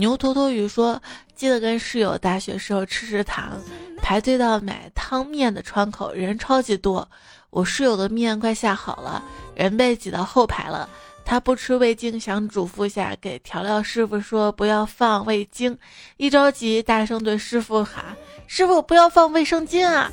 [0.00, 0.98] 牛头头鱼说
[1.36, 3.60] ：“记得跟室友大学时候吃食堂，
[4.00, 7.06] 排队到买汤面的窗口，人超级多。
[7.50, 9.22] 我室友的面快下好了，
[9.54, 10.88] 人被挤到后排了。
[11.22, 15.76] 他不吃味精，想嘱咐下给调料师傅说不要放味精。
[16.16, 18.02] 一着急，大声对师傅喊
[18.48, 20.10] ：‘师傅，不要放卫生巾啊！’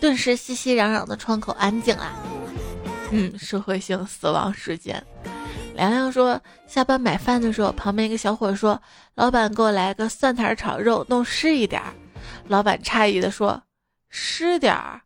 [0.00, 2.12] 顿时熙熙攘攘的窗口安静了。
[3.12, 5.00] 嗯，社会性死亡事件。”
[5.78, 8.82] 凉凉说：“下班买饭的时候，旁边一个小伙说
[9.14, 11.94] ：‘老板，给我来个蒜苔炒肉，弄湿一点儿。’
[12.48, 13.62] 老板诧异的说
[14.10, 15.00] ：‘湿点儿？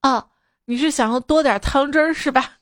[0.00, 0.30] 哦，
[0.64, 2.52] 你是想要多点汤汁儿是吧？’”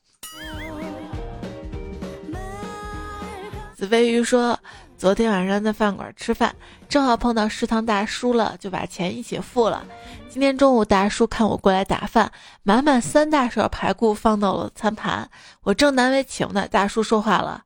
[3.73, 4.59] 紫飞鱼说
[4.97, 6.55] ：“昨天晚上在饭馆吃饭，
[6.87, 9.85] 正好碰到食堂大叔了，就把钱一起付了。
[10.29, 12.31] 今天中午大叔看我过来打饭，
[12.63, 15.29] 满满三大勺排骨放到了餐盘，
[15.61, 17.63] 我正难为情呢，大叔说话了：“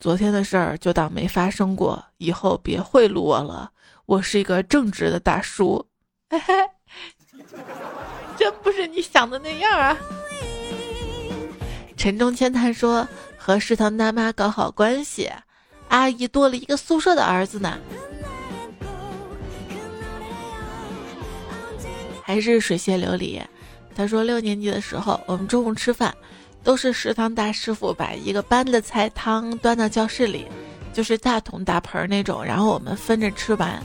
[0.00, 3.70] 昨天的事儿就当没发生过，以后别贿赂我了，
[4.06, 5.86] 我是一个正直的大叔。”
[6.28, 6.54] 嘿嘿，
[8.36, 9.96] 真不是你想的那样啊！
[11.96, 13.06] 陈中千叹说
[13.38, 15.30] ：“和食堂大妈搞好关系。”
[15.88, 17.78] 阿姨多了一个宿舍的儿子呢，
[22.22, 23.40] 还是水榭琉璃。
[23.94, 26.12] 他说六年级的时候，我们中午吃饭，
[26.64, 30.46] 都是食堂大师傅把一个班的菜汤端到教室里，
[30.92, 33.80] 就是大桶大盆那种，然后我们分着吃完，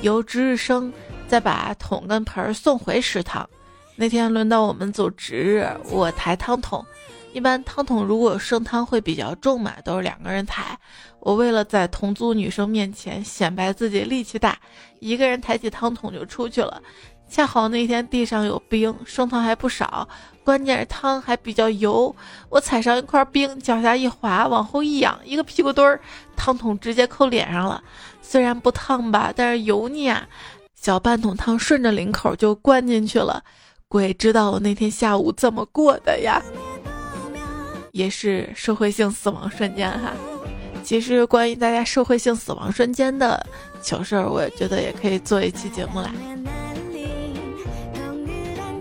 [0.00, 0.92] 由值日生
[1.26, 3.48] 再把桶跟盆送回食堂。
[3.96, 6.86] 那天轮到我们组值日，我抬汤桶。
[7.32, 10.78] 一般汤桶如果剩汤会比较重嘛，都是两个人抬。
[11.20, 14.58] 我为了在同租女生面前显摆自己力气大，
[15.00, 16.82] 一个人抬起汤桶就出去了。
[17.28, 20.06] 恰好那天地上有冰，剩汤还不少，
[20.44, 22.14] 关键是汤还比较油。
[22.50, 25.98] 我踩上一块冰，脚下一滑，往后一仰，一个屁股墩儿，
[26.36, 27.82] 汤桶直接扣脸上了。
[28.20, 30.28] 虽然不烫吧，但是油腻啊，
[30.74, 33.42] 小半桶汤顺着领口就灌进去了。
[33.88, 36.42] 鬼知道我那天下午怎么过的呀？
[37.92, 40.12] 也是社会性死亡瞬间哈，
[40.82, 43.46] 其实关于大家社会性死亡瞬间的
[43.82, 46.10] 糗事儿，我觉得也可以做一期节目来。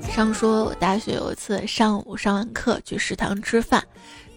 [0.09, 3.83] 上说，我大学有一次上午上完课去食堂吃饭，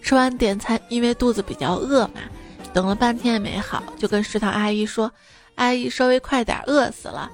[0.01, 2.21] 吃完点餐，因为肚子比较饿嘛，
[2.73, 5.11] 等了半天也没好，就跟食堂阿姨说
[5.55, 7.31] ：“阿姨稍微快点，饿死了。”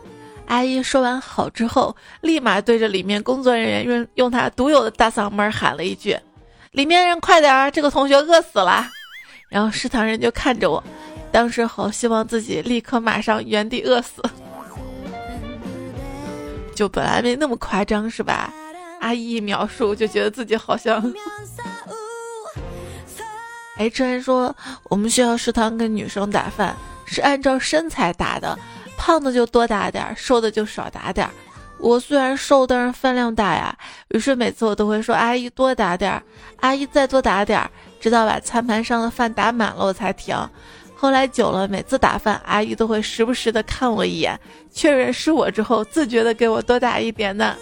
[0.48, 6.16] 阿姨说完好之后，立马对着里面工作人员用用她独有的大嗓门喊了一句。
[6.72, 8.90] 里面人快点儿，这个同学饿死了。
[9.50, 10.82] 然后食堂人就看着我，
[11.30, 14.24] 当时好希望自己立刻马上原地饿死。
[16.74, 18.54] 就本来没那么夸张是吧？
[19.02, 21.14] 阿姨一描述就觉得自己好像。
[23.78, 26.74] H N 说我们学校食堂跟女生打饭
[27.06, 28.58] 是按照身材打的，
[28.98, 31.34] 胖的就多打点儿，瘦的就少打点儿。
[31.82, 33.76] 我虽然瘦，但是饭量大呀。
[34.10, 36.24] 于是每次我都会说：“阿姨多打点儿，
[36.60, 40.38] 阿姨再多打点儿，直到把餐盘上的饭打满了我才停。”
[40.96, 44.40] 后来久了，每次打饭，阿姨都会时不时的看我一眼，
[44.72, 47.56] 确认是我之后，自觉的给我多打一点呢。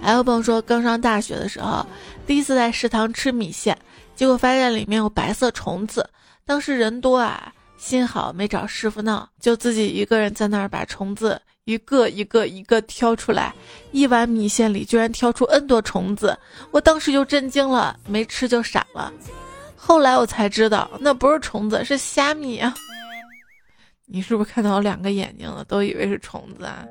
[0.00, 1.84] 还有朋友说，刚上大学的时候，
[2.24, 3.76] 第一次在食堂吃米线，
[4.14, 6.08] 结果发现里面有白色虫子，
[6.46, 7.52] 当时人多啊。
[7.82, 13.52] 幸好没找师傅闹，就自己一个人在那儿把虫子一个一个一个挑出来，
[13.90, 16.38] 一碗米线里居然挑出 N 多虫子，
[16.70, 19.12] 我当时就震惊了，没吃就傻了。
[19.74, 22.72] 后来我才知道，那不是虫子，是虾米啊！
[24.06, 26.86] 你是不是看到我两个眼睛了，都以为是虫子啊？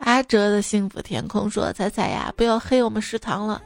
[0.00, 3.62] 阿哲的幸福天空说：“彩彩呀，不要黑我们食堂了。”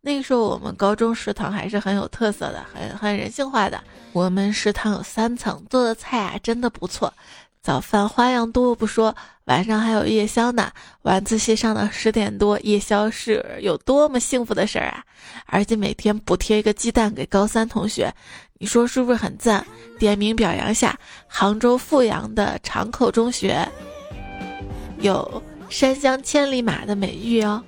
[0.00, 3.82] 那个时候我们高中食堂还是很有特色的，很很人性化的。
[4.12, 7.12] 我们食堂有三层，做的菜啊真的不错。
[7.60, 10.70] 早饭花样多不说，晚上还有夜宵呢。
[11.02, 15.04] 晚自习上到十点多，夜宵是有多么幸福的事儿啊！
[15.46, 18.10] 而且每天补贴一个鸡蛋给高三同学，
[18.58, 19.66] 你说是不是很赞？
[19.98, 23.68] 点名表扬下杭州富阳的长口中学，
[25.00, 27.62] 有山乡千里马的美誉哦。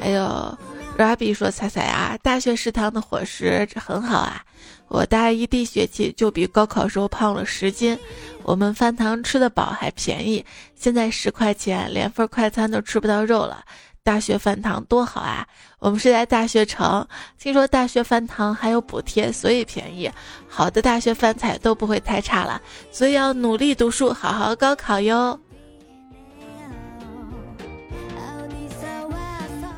[0.00, 0.58] 还有
[0.96, 4.42] ，Rabbi 说：“彩彩啊，大学食堂的伙食很好啊。
[4.88, 7.98] 我大一第一学期就比高考时候胖了十斤。
[8.42, 13.62] 我们饭堂吃得饱还便宜，现在十块钱连份快餐都吃不到肉了。
[14.02, 15.46] 大学饭堂多好啊！
[15.78, 17.06] 我们是在大学城，
[17.38, 20.10] 听说大学饭堂还有补贴，所以便宜。
[20.48, 25.38] 好的大学饭菜都不会太差了，所以要努力读书，好好高考哟。”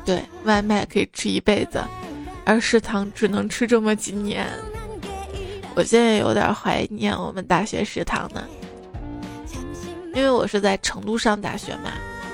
[0.05, 1.81] 对外卖可以吃一辈子，
[2.45, 4.47] 而食堂只能吃这么几年。
[5.75, 8.43] 我现在有点怀念我们大学食堂呢，
[10.13, 11.93] 因为我是在成都上大学嘛，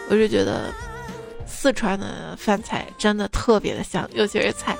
[0.09, 0.73] 我就觉得
[1.45, 4.75] 四川的饭菜真的特别的香，尤其是菜，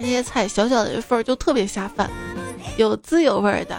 [0.00, 2.08] 那些菜小小的一份就特别下饭，
[2.78, 3.78] 有滋有味的。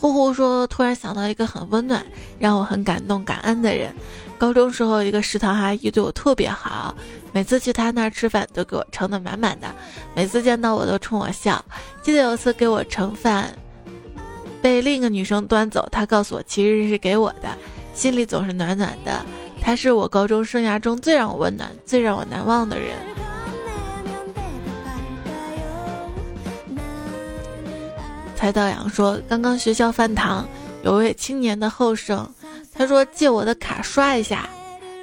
[0.00, 2.04] 呼呼说，突然想到一个很温暖、
[2.38, 3.94] 让我很感动、感恩的人。
[4.38, 6.94] 高中时候，一个食堂阿姨对我特别好，
[7.32, 9.66] 每次去她那儿吃饭都给我盛的满满的，
[10.14, 11.64] 每次见到我都冲我笑。
[12.02, 13.56] 记得有次给我盛饭，
[14.60, 17.48] 被另一个女生端走，她告诉我其实是给我的，
[17.94, 19.24] 心里总是暖暖的。
[19.60, 22.96] 她是我高中生涯中最让我温暖、最让我难忘的人。
[28.36, 30.46] 蔡道阳说：“刚刚学校饭堂
[30.82, 32.30] 有位青年的后生，
[32.74, 34.48] 他说借我的卡刷一下，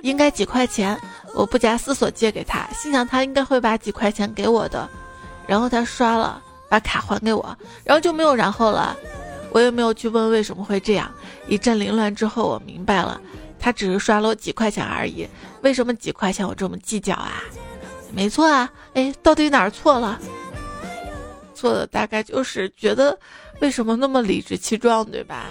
[0.01, 0.99] 应该几块钱。
[1.33, 4.89] 我不假思索借给他，心想他应该会把几块钱给我的。
[5.47, 8.97] 然后他刷了，把卡还给我，然后就没有然后了。
[9.51, 11.09] 我也没有去问为什么会这样。
[11.47, 13.19] 一阵凌乱之后，我明白了，
[13.59, 15.27] 他只是刷了我几块钱而已。
[15.61, 17.43] 为什么几块钱我这么计较啊？
[18.13, 20.19] 没错啊，哎，到底哪儿错了？”
[21.55, 23.17] 错的大概就是觉得
[23.59, 25.45] 为什么那么理直气壮，对吧？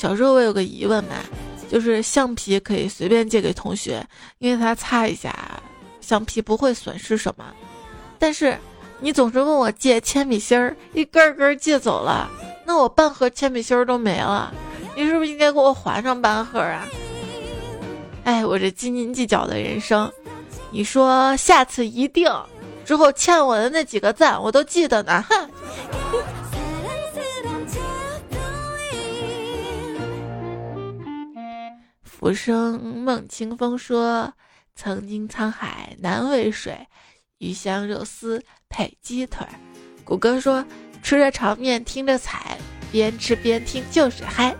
[0.00, 1.16] 小时候我有个疑问嘛，
[1.70, 4.02] 就是橡皮可以随便借给同学，
[4.38, 5.60] 因为他擦一下，
[6.00, 7.44] 橡皮不会损失什么。
[8.18, 8.56] 但是
[8.98, 12.30] 你总是问我借铅笔芯儿，一根根借走了，
[12.64, 14.50] 那我半盒铅笔芯儿都没了，
[14.96, 16.88] 你是不是应该给我还上半盒啊？
[18.24, 20.10] 哎，我这斤斤计较的人生，
[20.70, 22.26] 你说下次一定。
[22.86, 25.22] 之后欠我的那几个赞，我都记得呢。
[25.28, 25.50] 哼。
[32.20, 34.30] 浮生梦清风说
[34.76, 36.86] ：“曾经沧海难为水，
[37.38, 39.46] 鱼香肉丝配鸡腿。”
[40.04, 40.62] 谷歌说
[41.02, 42.58] ：“吃着炒面听着彩，
[42.92, 44.54] 边吃边听就是嗨。”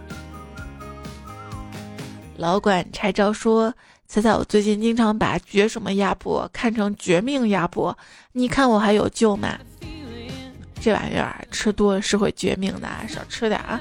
[2.39, 3.75] 老管拆招说。
[4.09, 7.97] 猜猜我最近经常把绝什么鸭脖看成绝命鸭脖，
[8.33, 9.57] 你看我还有救吗？
[10.81, 13.81] 这玩意儿吃多了是会绝命的，少吃点啊。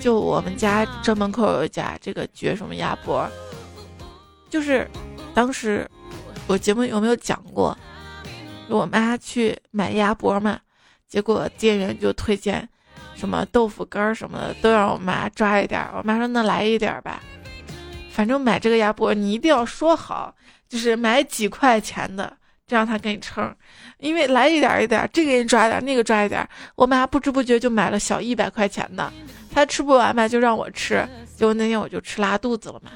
[0.00, 3.28] 就我们家正门口有一家这个绝什么鸭脖，
[4.48, 4.88] 就是
[5.34, 5.88] 当时
[6.46, 7.76] 我节目有没有讲过？
[8.68, 10.58] 我妈去买鸭脖嘛，
[11.06, 12.68] 结果店员就推荐。
[13.16, 17.20] 什么豆腐干什么的都让我妈抓一点，我妈说那来一点吧，
[18.10, 20.34] 反正买这个鸭脖你一定要说好，
[20.70, 22.34] 就是买几块钱的，
[22.66, 23.54] 这样他给你称，
[23.98, 29.12] 因为来一点一点，这个给你抓一点，那个抓一点，我妈不知不觉就买了小一百块钱的，
[29.52, 32.90] 他吃不完嘛就让我吃，结果那天我就吃拉肚子了嘛。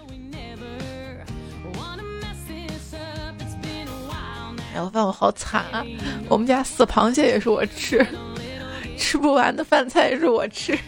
[4.74, 5.84] 哎，我发现我好惨啊，
[6.28, 8.04] 我们家死螃蟹也是我吃。
[8.98, 10.78] 吃不完的饭菜也是我吃。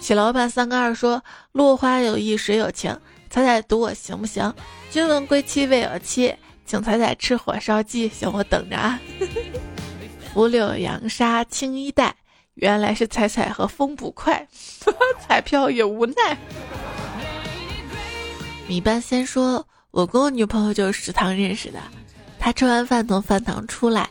[0.00, 1.22] 许老板三个二说
[1.52, 2.96] ：“落花有意水有情，
[3.28, 4.52] 彩彩赌我行不行？
[4.90, 6.34] 君问归期未有期，
[6.64, 8.98] 请彩彩吃火烧鸡，行我等着啊。”
[10.32, 12.14] 拂柳扬沙青衣带，
[12.54, 14.46] 原来是彩彩和风捕快，
[15.26, 16.38] 彩票也无奈。
[18.68, 21.80] 米班先说：“我跟我女朋友就是食堂认识的，
[22.38, 24.08] 她吃完饭从饭堂出来。”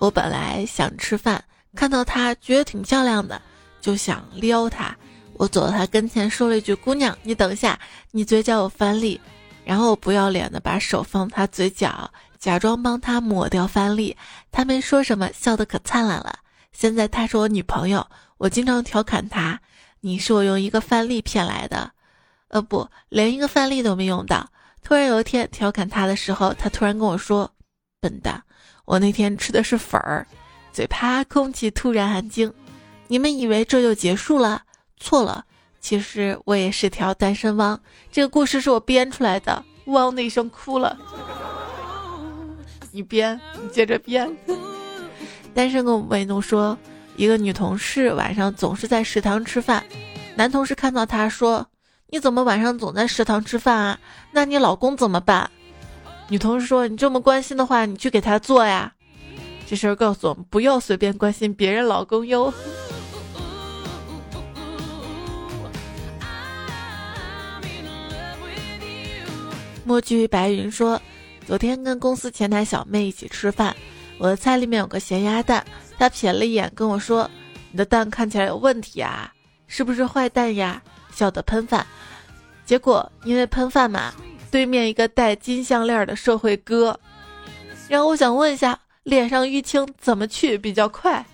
[0.00, 1.44] 我本来想吃饭，
[1.76, 3.40] 看到她觉得挺漂亮的，
[3.82, 4.96] 就想撩她。
[5.34, 7.78] 我走到她跟前说了一句：“姑娘，你等一下，
[8.10, 9.20] 你嘴角有饭粒。”
[9.62, 12.10] 然后我不要脸的把手放她嘴角，
[12.40, 14.16] 假装帮他抹掉饭粒。
[14.50, 16.38] 他没说什么，笑得可灿烂了。
[16.72, 18.04] 现在她是我女朋友，
[18.38, 19.60] 我经常调侃她
[20.00, 21.92] ：“你是我用一个饭粒骗来的。”
[22.48, 24.48] 呃，不，连一个饭粒都没用到。
[24.82, 27.52] 突然有一天调侃她的时候，她突然跟我说
[28.00, 28.42] ：“笨蛋。”
[28.86, 30.26] 我那天吃的是粉儿，
[30.72, 32.52] 嘴啪，空气突然安静。
[33.06, 34.62] 你们以为这就结束了？
[34.96, 35.44] 错了，
[35.80, 37.78] 其实我也是条单身汪。
[38.10, 39.62] 这个故事是我编出来的。
[39.86, 40.98] 汪的一声哭了。
[42.92, 44.30] 你编，你接着编。
[45.54, 46.78] 单身狗为奴说，
[47.16, 49.84] 一个女同事晚上总是在食堂吃饭，
[50.36, 51.66] 男同事看到她说
[52.08, 53.98] ：“你怎么晚上总在食堂吃饭啊？
[54.32, 55.50] 那你老公怎么办？”
[56.28, 58.92] 女同事说：“你这么关心的话，你去给他做呀。”
[59.66, 62.52] 这事儿告诉我们，不要随便关心别人老公哟。
[69.84, 71.00] 墨剧白云说
[71.50, 73.74] ：“昨天跟公司前台小妹一起吃饭，
[74.18, 75.66] 我的菜里面有个咸鸭蛋，
[75.98, 77.28] 她瞥了一眼跟我说
[77.72, 79.32] ：‘你的蛋看起来有问题啊，
[79.66, 80.80] 是不是坏蛋呀？’
[81.12, 81.84] 笑得喷饭，
[82.64, 84.14] 结果因为喷饭嘛。”
[84.48, 86.96] 对面一个戴金项链的社会哥，
[87.88, 91.26] 然后我想问一下，脸上淤青怎么去比较快？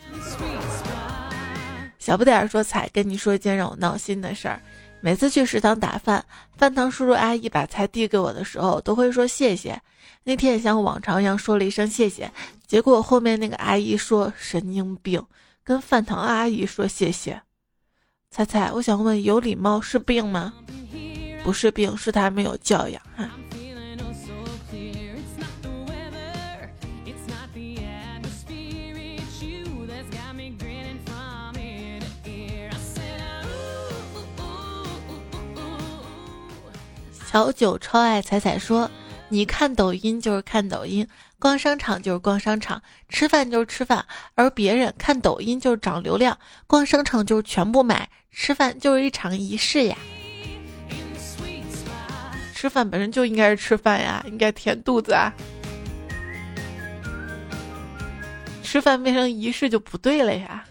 [1.98, 4.62] 小不点儿说：“彩，跟你说一件让我闹心的事儿。
[5.00, 6.24] 每次去食堂打饭，
[6.56, 9.80] 饭堂叔叔阿姨把菜递给我的时候，都会说谢谢。
[10.24, 12.30] 那天也像往常一样说了一声谢谢，
[12.66, 15.24] 结果后面那个阿姨说神经病，
[15.62, 17.40] 跟饭堂阿姨说谢谢。
[18.30, 20.52] 猜猜，我想问，有礼貌是病吗？”
[21.44, 23.30] 不是病，是他没有教养哈。
[37.36, 38.90] 小九超爱彩彩说
[39.28, 41.06] ：“你看抖音就是看抖音，
[41.38, 42.80] 逛商场就是逛商场，
[43.10, 44.06] 吃饭就是吃饭。
[44.34, 49.98] 而别人看抖音就是涨流量，逛商场就是全部买，吃饭就是一场仪式呀。
[52.54, 55.30] 吃饭本身就应该是吃饭呀，应该填肚子啊。
[58.62, 60.64] 吃饭变成仪式就不对了呀。”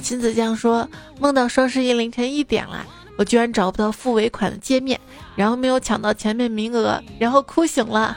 [0.00, 0.88] 亲子酱说
[1.18, 2.86] ：“梦到双十一凌晨一点了。”
[3.20, 4.98] 我居然找不到付尾款的界面，
[5.36, 8.16] 然后没有抢到前面名额，然后哭醒了。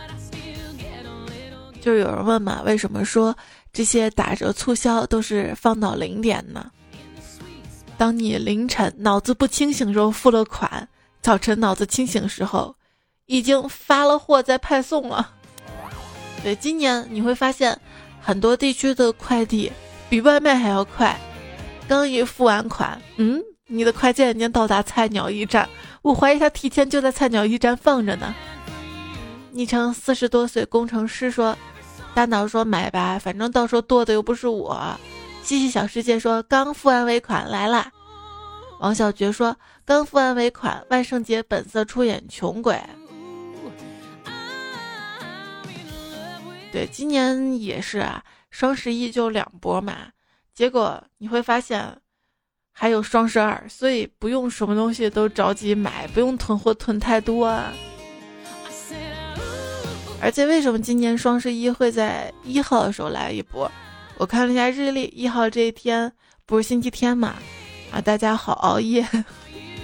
[1.82, 3.36] 就是有人问嘛，为什么说
[3.74, 6.72] 这些打折促销都是放到零点呢？
[7.98, 10.88] 当你凌晨脑子不清醒时候付了款，
[11.22, 12.74] 早晨脑子清醒时候，
[13.26, 15.34] 已经发了货在派送了。
[16.44, 17.78] 对，今年你会发现
[18.22, 19.70] 很多地区的快递
[20.10, 21.20] 比外卖还要快，
[21.90, 23.44] 刚一付完款，嗯。
[23.74, 25.68] 你的快件已经到达菜鸟驿站，
[26.04, 28.32] 我怀疑他提前就在菜鸟驿站放着呢。
[29.52, 31.58] 昵称四十多岁工程师说
[32.14, 34.96] ：“大脑说买吧，反正到时候剁的又不是我。”
[35.42, 37.92] 西西小世界说：“刚付完尾款来啦。”
[38.80, 42.80] 王小觉说：“刚付完尾款，万圣节本色出演穷鬼。”
[46.72, 50.10] 对，今年也是啊，双十一就两波嘛，
[50.54, 51.98] 结果你会发现。
[52.76, 57.46] 还有双十二，所以不用什么东西都着急买，不用囤货囤太多。
[57.46, 57.72] 啊。
[60.20, 63.72] 而且为什么今年双十一会在一号的时候来一波？
[64.18, 66.12] 我看了一下日历，一号这一天
[66.46, 67.36] 不是星期天嘛？
[67.92, 69.08] 啊，大家好熬夜。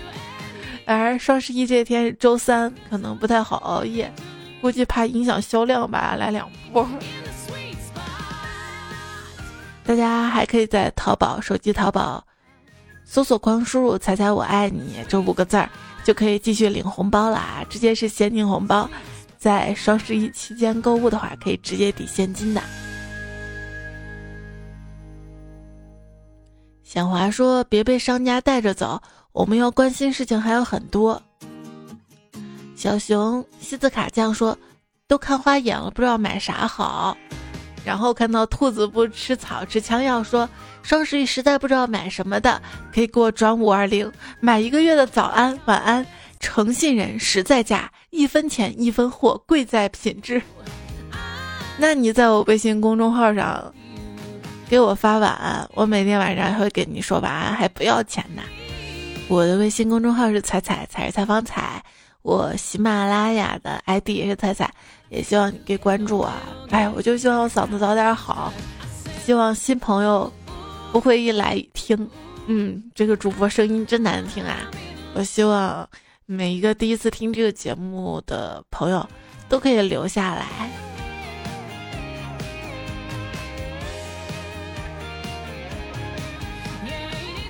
[0.86, 4.12] 而双十一这一天是周三，可能不太好熬夜，
[4.62, 6.88] 估计怕影响销量吧，来两波。
[9.84, 12.24] 大家还可以在淘宝手机淘宝。
[13.12, 15.68] 搜索框输入“彩彩我爱你”这五个字儿，
[16.04, 17.66] 就可以继续领红包啦！
[17.68, 18.88] 直接是现金红包，
[19.36, 22.62] 在双十一期间购物的话，可以直接抵现金的。
[26.84, 29.02] 小华说：“别被商家带着走，
[29.32, 31.20] 我们要关心事情还有很多。”
[32.78, 34.56] 小熊西子卡酱说
[35.10, 37.18] ：“都看花眼了，不知道买啥好。”
[37.86, 40.48] 然后看到兔子不吃草吃枪药，说
[40.84, 42.62] 双十一实在不知道买什么的，
[42.94, 46.06] 可以给我转五二零买一个月的早安晚安。
[46.42, 50.42] 诚信人实在价，一分钱一分货，贵在品质。
[51.78, 53.74] 那你在我微信公众号上
[54.70, 58.42] 给我发晚安，我每天晚上会给你说晚安，还不要钱呢。
[59.28, 61.84] 我的微信公众号是彩彩彩是采访彩，
[62.22, 64.74] 我喜马拉雅的 ID 也是彩彩。
[65.10, 66.36] 也希望你给关注啊！
[66.70, 68.54] 哎，我就希望我嗓子早点好，
[69.26, 70.32] 希望新朋友
[70.92, 72.10] 不会一来一听，
[72.48, 74.70] 嗯，这个主播声音真难听啊！
[75.16, 75.88] 我希望
[76.26, 79.08] 每一个第一次听这个节目的朋友
[79.50, 80.46] 都可以留下来。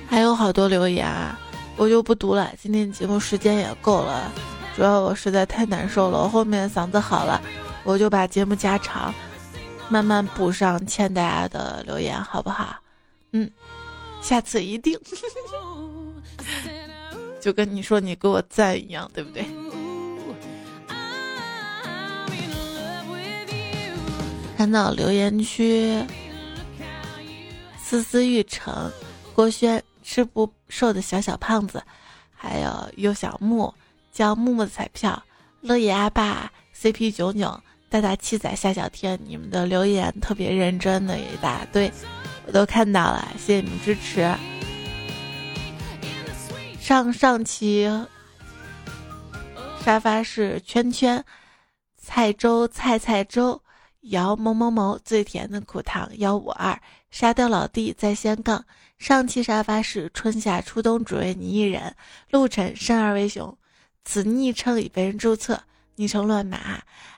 [0.08, 1.38] 还有好多留言啊，
[1.76, 4.32] 我就不读了，今天节目时间也够了。
[4.80, 7.38] 主要我实在太难受了，我后面嗓子好了，
[7.84, 9.12] 我就把节目加长，
[9.90, 12.74] 慢慢补上欠大家的留言，好不好？
[13.32, 13.50] 嗯，
[14.22, 14.98] 下次一定。
[17.42, 19.44] 就跟你说你给我赞一样，对不对？
[24.56, 26.02] 看到留言区，
[27.76, 28.90] 思思玉成、
[29.34, 31.82] 郭轩吃不瘦的小小胖子，
[32.34, 33.70] 还有优小木。
[34.12, 35.22] 叫木木彩票，
[35.60, 41.90] 乐野阿爸，CP 九九，大大七仔，夏小天，你们的留言特别认真的一大堆，
[42.46, 44.32] 我都看到了，谢谢你们支持。
[46.80, 47.88] 上上期
[49.84, 51.24] 沙发是圈圈，
[51.96, 53.62] 菜粥菜菜粥，
[54.00, 56.80] 摇某某某最甜的苦糖幺五二，
[57.10, 58.64] 沙雕老弟在先杠。
[58.98, 61.94] 上期沙发是春夏初冬只为你一人，
[62.30, 63.56] 陆晨生而为熊。
[64.04, 65.60] 此昵称已被人注册，
[65.96, 66.58] 昵称乱码，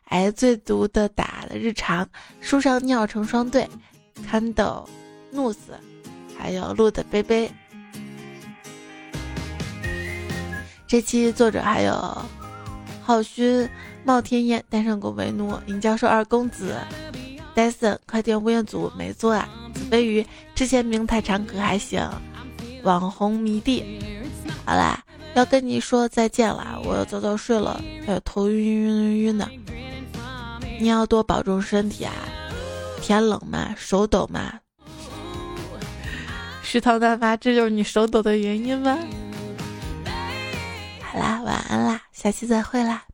[0.06, 2.06] 挨最毒的打的日常，
[2.40, 3.68] 书上尿成双对，
[4.28, 4.88] 看到
[5.30, 5.78] 怒死，
[6.36, 7.50] 还有鹿的杯杯。
[10.86, 12.22] 这期作者还有
[13.00, 13.66] 浩勋、
[14.04, 16.76] 冒天燕、单身狗为奴、尹教授二公子、
[17.54, 22.06] 戴森、快点吴彦祖没做啊，子飞鱼、之前名太长可还行，
[22.82, 23.98] 网红迷弟，
[24.66, 25.02] 好啦。
[25.34, 29.48] 要跟你说再见啦，我要早早睡了，还有头晕晕晕晕的。
[30.78, 32.12] 你要多保重身体啊！
[33.00, 34.60] 天冷嘛，手抖嘛。
[36.62, 38.98] 食堂大妈，这就是你手抖的原因吗？
[41.00, 42.02] 好啦，晚安啦。
[42.12, 43.04] 下期再会啦。